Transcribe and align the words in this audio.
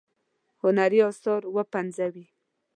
هنري 0.61 0.99
آثار 1.09 1.41
وپنځوي. 1.55 2.25